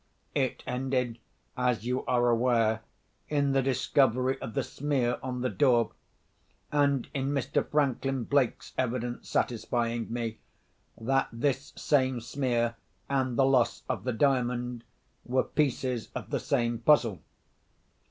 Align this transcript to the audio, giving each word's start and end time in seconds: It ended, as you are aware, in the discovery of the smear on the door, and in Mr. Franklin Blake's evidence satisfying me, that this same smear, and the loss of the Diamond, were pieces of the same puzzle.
It 0.33 0.63
ended, 0.65 1.19
as 1.55 1.85
you 1.85 2.03
are 2.07 2.29
aware, 2.29 2.81
in 3.29 3.51
the 3.51 3.61
discovery 3.61 4.41
of 4.41 4.55
the 4.55 4.63
smear 4.63 5.19
on 5.21 5.41
the 5.41 5.49
door, 5.51 5.91
and 6.71 7.07
in 7.13 7.27
Mr. 7.29 7.63
Franklin 7.69 8.23
Blake's 8.23 8.73
evidence 8.79 9.29
satisfying 9.29 10.11
me, 10.11 10.39
that 10.99 11.29
this 11.31 11.71
same 11.75 12.19
smear, 12.19 12.77
and 13.11 13.37
the 13.37 13.45
loss 13.45 13.83
of 13.87 14.03
the 14.03 14.11
Diamond, 14.13 14.83
were 15.23 15.43
pieces 15.43 16.09
of 16.15 16.31
the 16.31 16.39
same 16.39 16.79
puzzle. 16.79 17.21